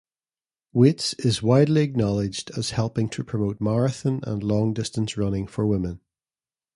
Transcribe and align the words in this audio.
Waitz 0.73 1.13
is 1.23 1.43
widely 1.43 1.83
acknowledged 1.83 2.49
as 2.57 2.71
helping 2.71 3.07
to 3.09 3.23
promote 3.23 3.61
marathon 3.61 4.19
and 4.23 4.41
long-distance 4.41 5.15
running 5.15 5.45
for 5.45 5.63
women. 5.67 6.01